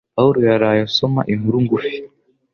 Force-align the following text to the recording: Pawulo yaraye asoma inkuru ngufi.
Pawulo 0.15 0.39
yaraye 0.49 0.81
asoma 0.89 1.21
inkuru 1.33 1.57
ngufi. 1.63 1.95